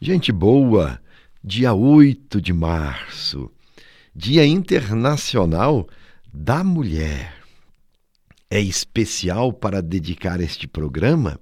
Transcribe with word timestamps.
Gente 0.00 0.30
boa, 0.30 1.00
dia 1.42 1.74
8 1.74 2.40
de 2.40 2.52
março, 2.52 3.50
Dia 4.14 4.46
Internacional 4.46 5.88
da 6.32 6.62
Mulher. 6.62 7.34
É 8.48 8.60
especial 8.60 9.52
para 9.52 9.82
dedicar 9.82 10.40
este 10.40 10.68
programa 10.68 11.40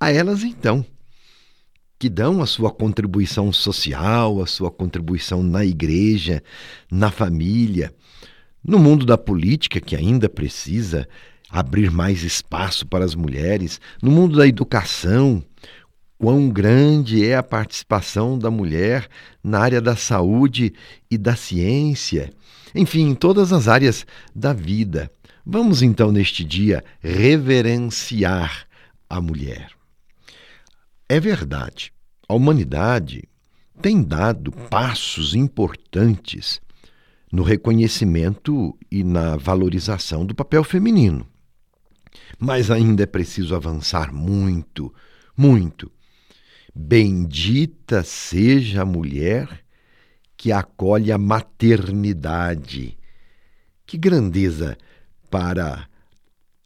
a 0.00 0.10
elas 0.10 0.42
então, 0.42 0.82
que 1.98 2.08
dão 2.08 2.40
a 2.40 2.46
sua 2.46 2.70
contribuição 2.70 3.52
social, 3.52 4.40
a 4.40 4.46
sua 4.46 4.70
contribuição 4.70 5.42
na 5.42 5.62
igreja, 5.62 6.42
na 6.90 7.10
família, 7.10 7.94
no 8.64 8.78
mundo 8.78 9.04
da 9.04 9.18
política, 9.18 9.78
que 9.78 9.94
ainda 9.94 10.26
precisa 10.26 11.06
abrir 11.50 11.90
mais 11.90 12.22
espaço 12.22 12.86
para 12.86 13.04
as 13.04 13.14
mulheres, 13.14 13.78
no 14.02 14.10
mundo 14.10 14.38
da 14.38 14.48
educação, 14.48 15.44
quão 16.24 16.48
grande 16.48 17.22
é 17.22 17.36
a 17.36 17.42
participação 17.42 18.38
da 18.38 18.50
mulher 18.50 19.10
na 19.42 19.58
área 19.58 19.78
da 19.78 19.94
saúde 19.94 20.72
e 21.10 21.18
da 21.18 21.36
ciência, 21.36 22.32
enfim, 22.74 23.10
em 23.10 23.14
todas 23.14 23.52
as 23.52 23.68
áreas 23.68 24.06
da 24.34 24.54
vida. 24.54 25.12
Vamos 25.44 25.82
então, 25.82 26.10
neste 26.10 26.42
dia, 26.42 26.82
reverenciar 26.98 28.66
a 29.06 29.20
mulher. 29.20 29.72
É 31.10 31.20
verdade, 31.20 31.92
a 32.26 32.32
humanidade 32.32 33.28
tem 33.82 34.02
dado 34.02 34.50
passos 34.50 35.34
importantes 35.34 36.58
no 37.30 37.42
reconhecimento 37.42 38.74
e 38.90 39.04
na 39.04 39.36
valorização 39.36 40.24
do 40.24 40.34
papel 40.34 40.64
feminino. 40.64 41.26
Mas 42.38 42.70
ainda 42.70 43.02
é 43.02 43.06
preciso 43.06 43.54
avançar 43.54 44.10
muito, 44.10 44.90
muito 45.36 45.92
Bendita 46.74 48.02
seja 48.02 48.82
a 48.82 48.84
mulher 48.84 49.64
que 50.36 50.50
acolhe 50.50 51.12
a 51.12 51.18
maternidade. 51.18 52.98
Que 53.86 53.96
grandeza 53.96 54.76
para 55.30 55.88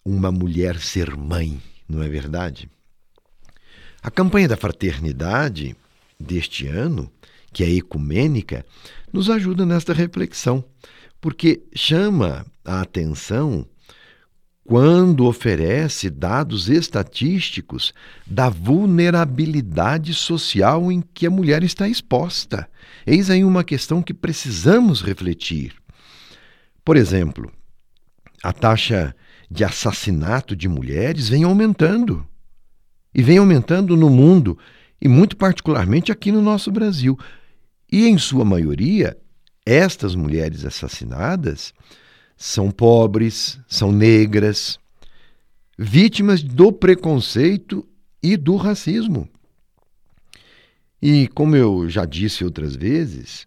uma 0.05 0.33
mulher 0.33 0.81
ser 0.81 1.15
mãe, 1.15 1.61
não 1.87 2.03
é 2.03 2.09
verdade? 2.09 2.71
A 4.03 4.11
campanha 4.11 4.49
da 4.49 4.57
fraternidade 4.57 5.77
deste 6.19 6.67
ano, 6.67 7.13
que 7.53 7.63
é 7.63 7.71
ecumênica, 7.71 8.65
nos 9.13 9.29
ajuda 9.29 9.67
nesta 9.67 9.93
reflexão, 9.93 10.65
porque 11.21 11.63
chama 11.75 12.47
a 12.65 12.81
atenção 12.81 13.67
quando 14.69 15.25
oferece 15.25 16.11
dados 16.11 16.69
estatísticos 16.69 17.95
da 18.27 18.51
vulnerabilidade 18.51 20.13
social 20.13 20.93
em 20.93 21.03
que 21.15 21.27
a 21.27 21.31
mulher 21.31 21.65
está 21.65 21.89
exposta. 21.89 22.69
Eis 23.07 23.31
aí 23.31 23.43
uma 23.43 23.65
questão 23.65 24.03
que 24.03 24.13
precisamos 24.13 25.01
refletir. 25.01 25.73
Por 26.85 26.99
exemplo, 26.99 27.51
a 28.43 28.53
taxa 28.53 29.17
de 29.51 29.65
assassinato 29.65 30.55
de 30.55 30.69
mulheres 30.69 31.31
vem 31.31 31.45
aumentando. 31.45 32.27
E 33.15 33.23
vem 33.23 33.39
aumentando 33.39 33.97
no 33.97 34.11
mundo, 34.11 34.59
e 35.01 35.09
muito 35.09 35.35
particularmente 35.35 36.13
aqui 36.13 36.31
no 36.31 36.43
nosso 36.43 36.71
Brasil. 36.71 37.19
E, 37.91 38.07
em 38.07 38.19
sua 38.19 38.45
maioria, 38.45 39.17
estas 39.65 40.15
mulheres 40.15 40.67
assassinadas 40.67 41.73
são 42.39 42.71
pobres, 42.71 43.59
são 43.67 43.91
negras, 43.91 44.79
vítimas 45.77 46.41
do 46.41 46.73
preconceito 46.73 47.85
e 48.23 48.37
do 48.37 48.55
racismo. 48.55 49.29
E, 51.03 51.27
como 51.29 51.57
eu 51.57 51.91
já 51.91 52.05
disse 52.05 52.45
outras 52.45 52.77
vezes, 52.77 53.47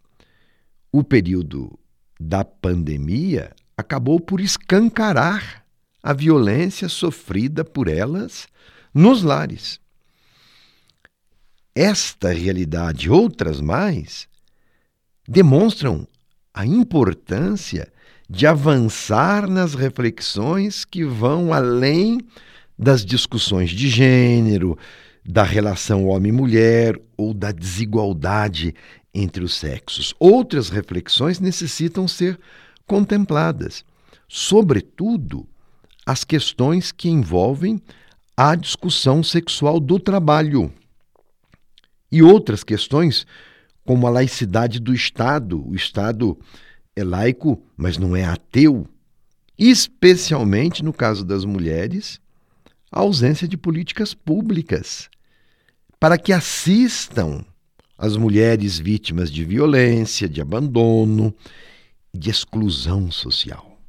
o 0.91 1.05
período 1.05 1.79
da 2.19 2.43
pandemia 2.43 3.55
acabou 3.77 4.19
por 4.19 4.41
escancarar 4.41 5.65
a 6.03 6.11
violência 6.11 6.89
sofrida 6.89 7.63
por 7.63 7.87
elas 7.87 8.45
nos 8.93 9.23
lares. 9.23 9.79
Esta 11.73 12.33
realidade 12.33 13.07
e 13.07 13.09
outras 13.09 13.61
mais 13.61 14.27
demonstram 15.25 16.05
a 16.53 16.65
importância 16.65 17.91
de 18.31 18.47
avançar 18.47 19.45
nas 19.45 19.73
reflexões 19.73 20.85
que 20.85 21.03
vão 21.03 21.51
além 21.51 22.17
das 22.79 23.03
discussões 23.03 23.69
de 23.71 23.89
gênero, 23.89 24.77
da 25.27 25.43
relação 25.43 26.07
homem-mulher 26.07 26.97
ou 27.17 27.33
da 27.33 27.51
desigualdade 27.51 28.73
entre 29.13 29.43
os 29.43 29.53
sexos. 29.55 30.15
Outras 30.17 30.69
reflexões 30.69 31.41
necessitam 31.41 32.07
ser 32.07 32.39
contempladas, 32.87 33.83
sobretudo 34.29 35.45
as 36.05 36.23
questões 36.23 36.89
que 36.89 37.09
envolvem 37.09 37.81
a 38.37 38.55
discussão 38.55 39.21
sexual 39.21 39.77
do 39.77 39.99
trabalho 39.99 40.71
e 42.09 42.23
outras 42.23 42.63
questões 42.63 43.27
como 43.85 44.07
a 44.07 44.09
laicidade 44.09 44.79
do 44.79 44.93
Estado, 44.93 45.67
o 45.67 45.75
Estado 45.75 46.39
é 46.95 47.03
laico, 47.03 47.61
mas 47.77 47.97
não 47.97 48.15
é 48.15 48.23
ateu, 48.23 48.87
especialmente 49.57 50.83
no 50.83 50.91
caso 50.91 51.23
das 51.23 51.45
mulheres, 51.45 52.19
a 52.91 52.99
ausência 52.99 53.47
de 53.47 53.57
políticas 53.57 54.13
públicas 54.13 55.09
para 55.99 56.17
que 56.17 56.33
assistam 56.33 57.45
as 57.97 58.17
mulheres 58.17 58.79
vítimas 58.79 59.31
de 59.31 59.45
violência, 59.45 60.27
de 60.27 60.41
abandono, 60.41 61.33
de 62.11 62.31
exclusão 62.31 63.11
social. 63.11 63.79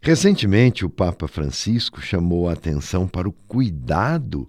Recentemente, 0.00 0.84
o 0.84 0.90
Papa 0.90 1.26
Francisco 1.26 2.02
chamou 2.02 2.48
a 2.48 2.52
atenção 2.52 3.08
para 3.08 3.26
o 3.26 3.32
cuidado 3.32 4.46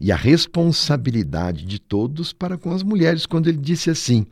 e 0.00 0.10
a 0.10 0.16
responsabilidade 0.16 1.66
de 1.66 1.78
todos 1.78 2.32
para 2.32 2.56
com 2.56 2.72
as 2.72 2.82
mulheres, 2.82 3.26
quando 3.26 3.48
ele 3.48 3.58
disse 3.58 3.90
assim: 3.90 4.26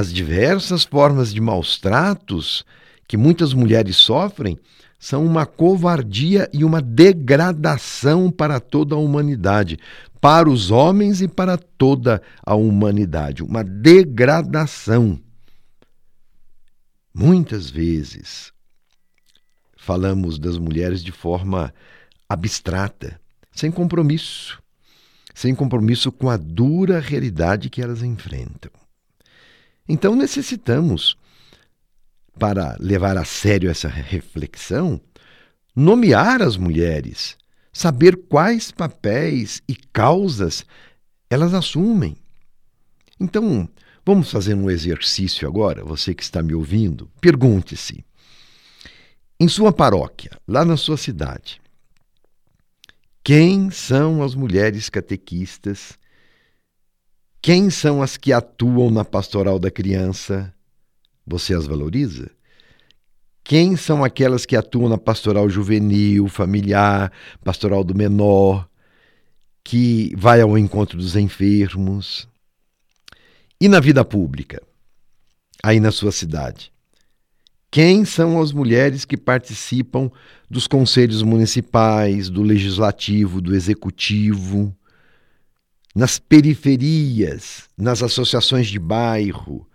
as 0.00 0.10
diversas 0.10 0.82
formas 0.82 1.32
de 1.32 1.42
maus 1.42 1.78
tratos 1.78 2.64
que 3.06 3.18
muitas 3.18 3.52
mulheres 3.52 3.96
sofrem 3.96 4.58
são 4.98 5.26
uma 5.26 5.44
covardia 5.44 6.48
e 6.54 6.64
uma 6.64 6.80
degradação 6.80 8.30
para 8.30 8.58
toda 8.58 8.94
a 8.94 8.98
humanidade, 8.98 9.78
para 10.18 10.48
os 10.48 10.70
homens 10.70 11.20
e 11.20 11.28
para 11.28 11.58
toda 11.58 12.22
a 12.42 12.54
humanidade. 12.54 13.42
Uma 13.42 13.62
degradação. 13.62 15.20
Muitas 17.12 17.68
vezes 17.68 18.52
falamos 19.76 20.38
das 20.38 20.56
mulheres 20.56 21.02
de 21.04 21.12
forma 21.12 21.74
abstrata, 22.26 23.20
sem 23.52 23.70
compromisso, 23.70 24.62
sem 25.34 25.54
compromisso 25.54 26.10
com 26.10 26.30
a 26.30 26.38
dura 26.38 27.00
realidade 27.00 27.68
que 27.68 27.82
elas 27.82 28.02
enfrentam. 28.02 28.79
Então 29.90 30.14
necessitamos, 30.14 31.16
para 32.38 32.76
levar 32.78 33.18
a 33.18 33.24
sério 33.24 33.68
essa 33.68 33.88
reflexão, 33.88 35.00
nomear 35.74 36.40
as 36.42 36.56
mulheres, 36.56 37.36
saber 37.72 38.16
quais 38.28 38.70
papéis 38.70 39.60
e 39.68 39.74
causas 39.74 40.64
elas 41.28 41.52
assumem. 41.54 42.16
Então, 43.18 43.68
vamos 44.06 44.30
fazer 44.30 44.54
um 44.54 44.70
exercício 44.70 45.48
agora, 45.48 45.84
você 45.84 46.14
que 46.14 46.22
está 46.22 46.40
me 46.40 46.54
ouvindo, 46.54 47.10
pergunte-se: 47.20 48.04
em 49.40 49.48
sua 49.48 49.72
paróquia, 49.72 50.30
lá 50.46 50.64
na 50.64 50.76
sua 50.76 50.96
cidade, 50.96 51.60
quem 53.24 53.72
são 53.72 54.22
as 54.22 54.36
mulheres 54.36 54.88
catequistas 54.88 55.98
quem 57.42 57.70
são 57.70 58.02
as 58.02 58.18
que 58.18 58.32
atuam 58.32 58.90
na 58.90 59.04
pastoral 59.04 59.58
da 59.58 59.70
criança? 59.70 60.52
Você 61.26 61.54
as 61.54 61.66
valoriza? 61.66 62.30
Quem 63.42 63.76
são 63.76 64.04
aquelas 64.04 64.44
que 64.44 64.54
atuam 64.54 64.90
na 64.90 64.98
pastoral 64.98 65.48
juvenil, 65.48 66.28
familiar, 66.28 67.10
pastoral 67.42 67.82
do 67.82 67.94
menor, 67.94 68.68
que 69.64 70.14
vai 70.16 70.42
ao 70.42 70.58
encontro 70.58 70.98
dos 70.98 71.16
enfermos? 71.16 72.28
E 73.58 73.68
na 73.68 73.80
vida 73.80 74.04
pública, 74.04 74.62
aí 75.62 75.80
na 75.80 75.90
sua 75.90 76.12
cidade? 76.12 76.70
Quem 77.70 78.04
são 78.04 78.40
as 78.40 78.52
mulheres 78.52 79.06
que 79.06 79.16
participam 79.16 80.10
dos 80.50 80.66
conselhos 80.66 81.22
municipais, 81.22 82.28
do 82.28 82.42
legislativo, 82.42 83.40
do 83.40 83.54
executivo? 83.54 84.76
Nas 85.94 86.18
periferias, 86.18 87.68
nas 87.76 88.02
associações 88.02 88.68
de 88.68 88.78
bairro. 88.78 89.66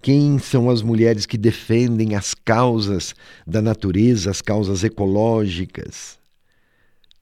Quem 0.00 0.38
são 0.38 0.68
as 0.68 0.82
mulheres 0.82 1.26
que 1.26 1.38
defendem 1.38 2.14
as 2.14 2.34
causas 2.34 3.14
da 3.46 3.62
natureza, 3.62 4.30
as 4.30 4.42
causas 4.42 4.84
ecológicas? 4.84 6.18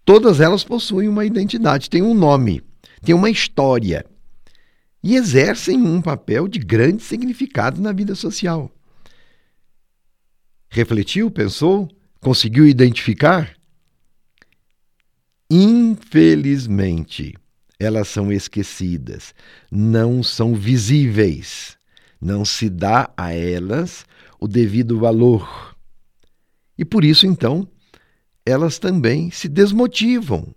Todas 0.05 0.41
elas 0.41 0.65
possuem 0.65 1.09
uma 1.09 1.25
identidade, 1.25 1.89
têm 1.89 2.03
um 2.03 2.15
nome, 2.15 2.63
têm 3.03 3.15
uma 3.15 3.31
história 3.31 4.05
e 5.03 5.15
exercem 5.15 5.81
um 5.81 6.03
papel 6.03 6.49
de 6.49 6.59
grande 6.59 7.03
significado 7.03 7.81
na 7.81 7.93
vida 7.93 8.15
social. 8.15 8.71
Refletiu, 10.69 11.31
pensou, 11.31 11.89
conseguiu 12.21 12.67
identificar? 12.67 13.55
Infelizmente, 15.49 17.35
elas 17.83 18.09
são 18.09 18.33
esquecidas, 18.33 19.35
não 19.71 20.23
são 20.23 20.55
visíveis, 20.55 21.77
não 22.21 22.45
se 22.45 22.71
dá 22.71 23.13
a 23.17 23.33
elas 23.33 24.05
o 24.39 24.47
devido 24.47 24.99
valor. 24.99 25.77
E 26.79 26.85
por 26.85 27.05
isso, 27.05 27.27
então, 27.27 27.69
elas 28.47 28.79
também 28.79 29.31
se 29.31 29.49
desmotivam 29.49 30.55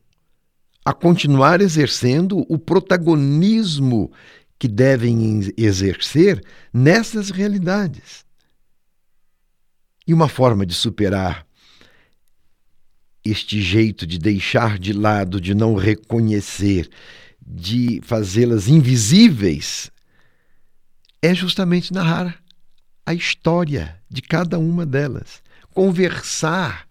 a 0.83 0.94
continuar 0.94 1.62
exercendo 1.62 2.45
o 2.48 2.60
protagonismo 2.60 4.12
que 4.60 4.68
devem 4.68 5.51
exercer 5.57 6.44
nessas 6.72 7.31
realidades. 7.31 8.24
E 10.07 10.13
uma 10.13 10.30
forma 10.30 10.66
de 10.66 10.75
superar 10.75 11.44
este 13.25 13.60
jeito 13.60 14.06
de 14.06 14.19
deixar 14.19 14.77
de 14.77 14.94
lado, 14.94 15.42
de 15.42 15.56
não 15.56 15.74
reconhecer, 15.74 16.88
de 17.45 18.00
fazê-las 18.04 18.68
invisíveis, 18.68 19.92
é 21.22 21.33
justamente 21.33 21.92
narrar 21.92 22.39
a 23.04 23.13
história 23.13 24.00
de 24.07 24.22
cada 24.22 24.60
uma 24.60 24.86
delas, 24.86 25.42
conversar 25.74 26.88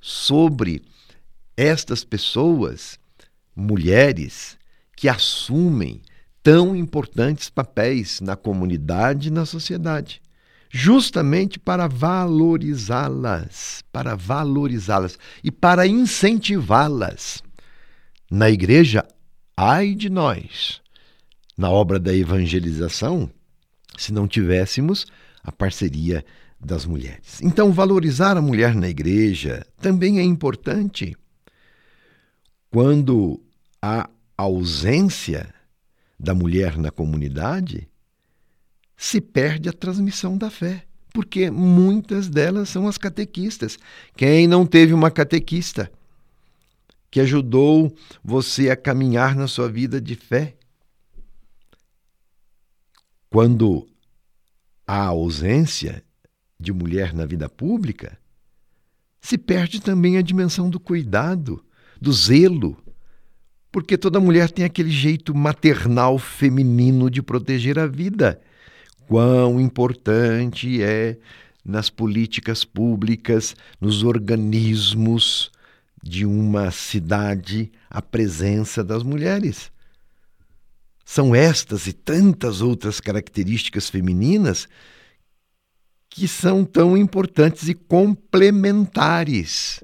sobre 0.00 0.82
estas 1.56 2.04
pessoas, 2.04 2.98
mulheres, 3.56 4.56
que 4.96 5.08
assumem 5.08 6.00
tão 6.42 6.76
importantes 6.76 7.50
papéis 7.50 8.20
na 8.20 8.36
comunidade 8.36 9.28
e 9.28 9.32
na 9.32 9.44
sociedade 9.44 10.22
justamente 10.76 11.56
para 11.56 11.86
valorizá-las, 11.86 13.84
para 13.92 14.16
valorizá-las 14.16 15.16
e 15.44 15.52
para 15.52 15.86
incentivá-las. 15.86 17.40
Na 18.28 18.50
igreja, 18.50 19.06
ai 19.56 19.94
de 19.94 20.10
nós, 20.10 20.82
na 21.56 21.70
obra 21.70 22.00
da 22.00 22.12
evangelização, 22.12 23.30
se 23.96 24.12
não 24.12 24.26
tivéssemos 24.26 25.06
a 25.44 25.52
parceria 25.52 26.24
das 26.58 26.84
mulheres. 26.84 27.40
Então, 27.40 27.70
valorizar 27.70 28.36
a 28.36 28.42
mulher 28.42 28.74
na 28.74 28.88
igreja 28.88 29.64
também 29.80 30.18
é 30.18 30.24
importante. 30.24 31.16
Quando 32.68 33.40
há 33.80 34.10
ausência 34.36 35.54
da 36.18 36.34
mulher 36.34 36.76
na 36.76 36.90
comunidade, 36.90 37.88
se 38.96 39.20
perde 39.20 39.68
a 39.68 39.72
transmissão 39.72 40.36
da 40.36 40.50
fé, 40.50 40.86
porque 41.12 41.50
muitas 41.50 42.28
delas 42.28 42.68
são 42.68 42.86
as 42.86 42.98
catequistas. 42.98 43.78
Quem 44.16 44.46
não 44.46 44.66
teve 44.66 44.92
uma 44.92 45.10
catequista 45.10 45.90
que 47.10 47.20
ajudou 47.20 47.94
você 48.22 48.70
a 48.70 48.76
caminhar 48.76 49.36
na 49.36 49.46
sua 49.46 49.68
vida 49.68 50.00
de 50.00 50.14
fé? 50.14 50.56
Quando 53.30 53.88
há 54.86 55.04
ausência 55.06 56.04
de 56.58 56.72
mulher 56.72 57.12
na 57.12 57.26
vida 57.26 57.48
pública, 57.48 58.18
se 59.20 59.38
perde 59.38 59.80
também 59.80 60.18
a 60.18 60.22
dimensão 60.22 60.68
do 60.68 60.78
cuidado, 60.78 61.64
do 62.00 62.12
zelo, 62.12 62.76
porque 63.72 63.96
toda 63.96 64.20
mulher 64.20 64.50
tem 64.50 64.64
aquele 64.64 64.90
jeito 64.90 65.34
maternal 65.34 66.18
feminino 66.18 67.10
de 67.10 67.22
proteger 67.22 67.78
a 67.78 67.86
vida 67.86 68.40
quão 69.06 69.60
importante 69.60 70.82
é 70.82 71.16
nas 71.64 71.88
políticas 71.88 72.64
públicas, 72.64 73.56
nos 73.80 74.02
organismos 74.02 75.50
de 76.02 76.26
uma 76.26 76.70
cidade 76.70 77.72
a 77.88 78.02
presença 78.02 78.84
das 78.84 79.02
mulheres. 79.02 79.72
São 81.04 81.34
estas 81.34 81.86
e 81.86 81.92
tantas 81.92 82.60
outras 82.60 83.00
características 83.00 83.88
femininas 83.88 84.68
que 86.10 86.28
são 86.28 86.64
tão 86.64 86.96
importantes 86.96 87.68
e 87.68 87.74
complementares. 87.74 89.82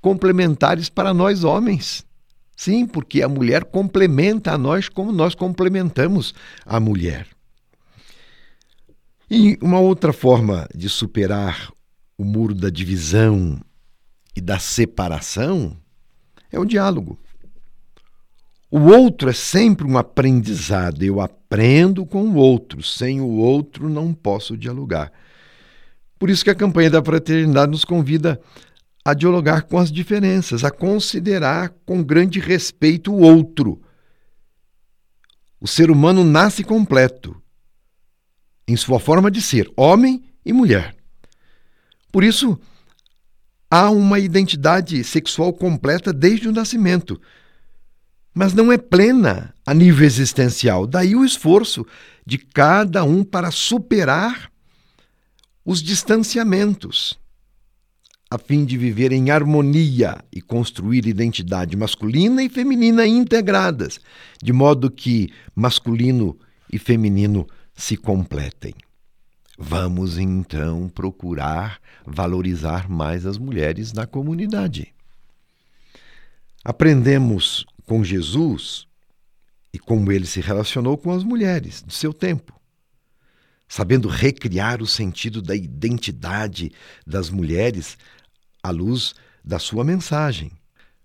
Complementares 0.00 0.88
para 0.88 1.14
nós 1.14 1.44
homens. 1.44 2.04
Sim, 2.56 2.86
porque 2.86 3.22
a 3.22 3.28
mulher 3.28 3.64
complementa 3.64 4.52
a 4.52 4.58
nós 4.58 4.88
como 4.88 5.12
nós 5.12 5.34
complementamos 5.34 6.34
a 6.66 6.80
mulher. 6.80 7.37
E 9.30 9.58
uma 9.60 9.78
outra 9.78 10.12
forma 10.12 10.66
de 10.74 10.88
superar 10.88 11.70
o 12.16 12.24
muro 12.24 12.54
da 12.54 12.70
divisão 12.70 13.60
e 14.34 14.40
da 14.40 14.58
separação 14.58 15.76
é 16.50 16.58
o 16.58 16.64
diálogo. 16.64 17.18
O 18.70 18.80
outro 18.80 19.28
é 19.28 19.32
sempre 19.34 19.86
um 19.86 19.98
aprendizado. 19.98 21.02
Eu 21.02 21.20
aprendo 21.20 22.06
com 22.06 22.22
o 22.22 22.36
outro. 22.36 22.82
Sem 22.82 23.20
o 23.20 23.36
outro, 23.36 23.88
não 23.88 24.14
posso 24.14 24.56
dialogar. 24.56 25.12
Por 26.18 26.30
isso 26.30 26.42
que 26.42 26.50
a 26.50 26.54
campanha 26.54 26.90
da 26.90 27.04
fraternidade 27.04 27.70
nos 27.70 27.84
convida 27.84 28.40
a 29.04 29.14
dialogar 29.14 29.62
com 29.62 29.78
as 29.78 29.92
diferenças, 29.92 30.64
a 30.64 30.70
considerar 30.70 31.70
com 31.84 32.02
grande 32.02 32.40
respeito 32.40 33.12
o 33.12 33.20
outro. 33.20 33.80
O 35.60 35.66
ser 35.66 35.90
humano 35.90 36.24
nasce 36.24 36.64
completo 36.64 37.40
em 38.68 38.76
sua 38.76 39.00
forma 39.00 39.30
de 39.30 39.40
ser, 39.40 39.72
homem 39.74 40.22
e 40.44 40.52
mulher. 40.52 40.94
Por 42.12 42.22
isso, 42.22 42.60
há 43.70 43.90
uma 43.90 44.18
identidade 44.18 45.02
sexual 45.02 45.54
completa 45.54 46.12
desde 46.12 46.48
o 46.48 46.52
nascimento, 46.52 47.18
mas 48.34 48.52
não 48.52 48.70
é 48.70 48.76
plena 48.76 49.54
a 49.66 49.72
nível 49.72 50.06
existencial. 50.06 50.86
Daí 50.86 51.16
o 51.16 51.24
esforço 51.24 51.86
de 52.26 52.36
cada 52.36 53.02
um 53.04 53.24
para 53.24 53.50
superar 53.50 54.52
os 55.64 55.82
distanciamentos, 55.82 57.18
a 58.30 58.36
fim 58.36 58.66
de 58.66 58.76
viver 58.76 59.12
em 59.12 59.30
harmonia 59.30 60.22
e 60.30 60.42
construir 60.42 61.06
identidade 61.06 61.74
masculina 61.74 62.42
e 62.42 62.50
feminina 62.50 63.06
integradas, 63.06 63.98
de 64.42 64.52
modo 64.52 64.90
que 64.90 65.32
masculino 65.54 66.38
e 66.70 66.78
feminino 66.78 67.46
se 67.78 67.96
completem. 67.96 68.74
Vamos 69.56 70.18
então 70.18 70.88
procurar 70.88 71.80
valorizar 72.04 72.88
mais 72.90 73.24
as 73.24 73.38
mulheres 73.38 73.92
na 73.92 74.04
comunidade. 74.04 74.92
Aprendemos 76.64 77.64
com 77.86 78.02
Jesus 78.02 78.86
e 79.72 79.78
como 79.78 80.10
ele 80.10 80.26
se 80.26 80.40
relacionou 80.40 80.98
com 80.98 81.12
as 81.12 81.22
mulheres 81.22 81.80
do 81.80 81.92
seu 81.92 82.12
tempo, 82.12 82.60
sabendo 83.68 84.08
recriar 84.08 84.82
o 84.82 84.86
sentido 84.86 85.40
da 85.40 85.54
identidade 85.54 86.72
das 87.06 87.30
mulheres 87.30 87.96
à 88.60 88.70
luz 88.70 89.14
da 89.44 89.60
sua 89.60 89.84
mensagem. 89.84 90.50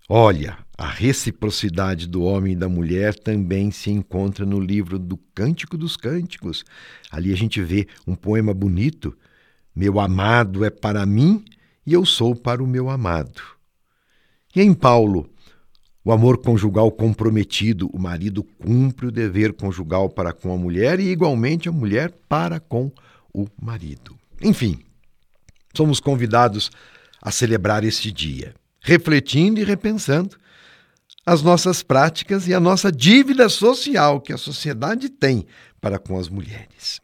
Olha, 0.08 0.58
a 0.76 0.86
reciprocidade 0.86 2.06
do 2.06 2.22
homem 2.24 2.52
e 2.52 2.56
da 2.56 2.68
mulher 2.68 3.14
também 3.14 3.70
se 3.70 3.90
encontra 3.90 4.44
no 4.44 4.60
livro 4.60 4.98
do 4.98 5.16
Cântico 5.34 5.78
dos 5.78 5.96
Cânticos. 5.96 6.62
Ali 7.10 7.32
a 7.32 7.36
gente 7.36 7.62
vê 7.62 7.88
um 8.06 8.14
poema 8.14 8.52
bonito: 8.52 9.16
Meu 9.74 9.98
amado 9.98 10.62
é 10.62 10.68
para 10.68 11.06
mim 11.06 11.42
e 11.86 11.94
eu 11.94 12.04
sou 12.04 12.36
para 12.36 12.62
o 12.62 12.66
meu 12.66 12.90
amado. 12.90 13.40
E 14.54 14.60
em 14.60 14.74
Paulo, 14.74 15.26
o 16.04 16.12
amor 16.12 16.36
conjugal 16.36 16.92
comprometido, 16.92 17.88
o 17.90 17.98
marido 17.98 18.44
cumpre 18.44 19.06
o 19.06 19.12
dever 19.12 19.54
conjugal 19.54 20.10
para 20.10 20.34
com 20.34 20.52
a 20.52 20.58
mulher 20.58 21.00
e, 21.00 21.08
igualmente, 21.08 21.66
a 21.66 21.72
mulher 21.72 22.12
para 22.28 22.60
com 22.60 22.92
o 23.32 23.46
marido. 23.60 24.14
Enfim, 24.42 24.80
somos 25.74 25.98
convidados 25.98 26.70
a 27.22 27.30
celebrar 27.30 27.84
este 27.84 28.12
dia 28.12 28.54
refletindo 28.84 29.58
e 29.58 29.64
repensando 29.64 30.36
as 31.24 31.40
nossas 31.40 31.82
práticas 31.82 32.46
e 32.46 32.52
a 32.52 32.60
nossa 32.60 32.92
dívida 32.92 33.48
social 33.48 34.20
que 34.20 34.30
a 34.30 34.36
sociedade 34.36 35.08
tem 35.08 35.46
para 35.80 35.98
com 35.98 36.18
as 36.18 36.28
mulheres. 36.28 37.00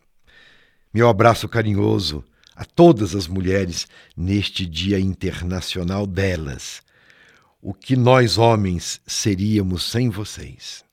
Meu 0.92 1.08
abraço 1.08 1.48
carinhoso 1.48 2.22
a 2.54 2.66
todas 2.66 3.14
as 3.14 3.26
mulheres 3.26 3.86
neste 4.14 4.66
Dia 4.66 5.00
Internacional 5.00 6.06
delas. 6.06 6.82
O 7.62 7.72
que 7.72 7.96
nós 7.96 8.36
homens 8.36 9.00
seríamos 9.06 9.90
sem 9.90 10.10
vocês? 10.10 10.84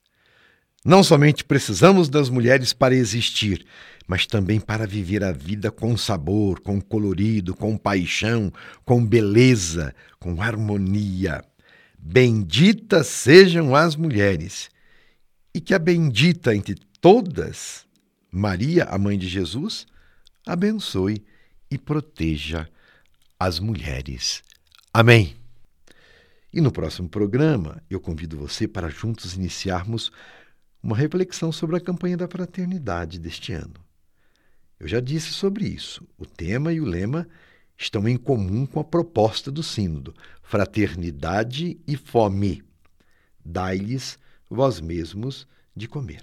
Não 0.84 1.02
somente 1.02 1.44
precisamos 1.44 2.08
das 2.08 2.28
mulheres 2.28 2.72
para 2.72 2.94
existir, 2.94 3.66
mas 4.06 4.26
também 4.26 4.60
para 4.60 4.86
viver 4.86 5.22
a 5.24 5.32
vida 5.32 5.70
com 5.70 5.96
sabor, 5.96 6.60
com 6.60 6.80
colorido, 6.80 7.54
com 7.54 7.76
paixão, 7.76 8.52
com 8.84 9.04
beleza, 9.04 9.94
com 10.18 10.40
harmonia. 10.40 11.44
Benditas 11.98 13.08
sejam 13.08 13.74
as 13.74 13.96
mulheres, 13.96 14.70
e 15.52 15.60
que 15.60 15.74
a 15.74 15.78
bendita 15.78 16.54
entre 16.54 16.76
todas, 17.00 17.84
Maria, 18.30 18.84
a 18.84 18.96
mãe 18.96 19.18
de 19.18 19.28
Jesus, 19.28 19.86
abençoe 20.46 21.22
e 21.70 21.76
proteja 21.76 22.68
as 23.38 23.58
mulheres. 23.58 24.42
Amém. 24.92 25.36
E 26.52 26.60
no 26.60 26.72
próximo 26.72 27.08
programa, 27.08 27.82
eu 27.90 28.00
convido 28.00 28.38
você 28.38 28.66
para 28.66 28.88
juntos 28.88 29.34
iniciarmos 29.34 30.10
uma 30.88 30.96
reflexão 30.96 31.52
sobre 31.52 31.76
a 31.76 31.80
campanha 31.80 32.16
da 32.16 32.26
fraternidade 32.26 33.18
deste 33.18 33.52
ano. 33.52 33.74
Eu 34.80 34.88
já 34.88 35.00
disse 35.00 35.32
sobre 35.34 35.66
isso. 35.66 36.02
O 36.16 36.24
tema 36.24 36.72
e 36.72 36.80
o 36.80 36.84
lema 36.86 37.28
estão 37.76 38.08
em 38.08 38.16
comum 38.16 38.64
com 38.64 38.80
a 38.80 38.84
proposta 38.84 39.52
do 39.52 39.62
Sínodo: 39.62 40.14
fraternidade 40.42 41.78
e 41.86 41.94
fome. 41.94 42.62
Dai-lhes 43.44 44.18
vós 44.48 44.80
mesmos 44.80 45.46
de 45.76 45.86
comer. 45.86 46.22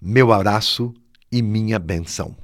Meu 0.00 0.32
abraço 0.32 0.92
e 1.30 1.40
minha 1.40 1.78
benção. 1.78 2.36